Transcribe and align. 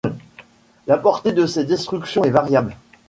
La 0.87 0.97
portée 0.97 1.31
de 1.31 1.45
ces 1.45 1.63
destructions 1.63 2.23
est 2.23 2.31
variable. 2.31 2.75